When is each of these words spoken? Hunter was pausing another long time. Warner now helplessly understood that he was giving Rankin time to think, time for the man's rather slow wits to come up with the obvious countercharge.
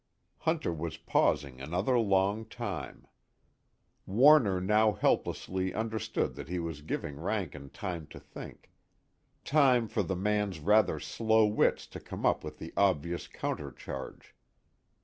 Hunter 0.39 0.73
was 0.73 0.97
pausing 0.97 1.61
another 1.61 1.99
long 1.99 2.45
time. 2.45 3.05
Warner 4.07 4.59
now 4.59 4.93
helplessly 4.93 5.75
understood 5.75 6.33
that 6.33 6.47
he 6.49 6.57
was 6.57 6.81
giving 6.81 7.19
Rankin 7.19 7.69
time 7.69 8.07
to 8.07 8.19
think, 8.19 8.71
time 9.45 9.87
for 9.87 10.01
the 10.01 10.15
man's 10.15 10.59
rather 10.59 10.99
slow 10.99 11.45
wits 11.45 11.85
to 11.85 11.99
come 11.99 12.25
up 12.25 12.43
with 12.43 12.57
the 12.57 12.73
obvious 12.75 13.27
countercharge. 13.27 14.33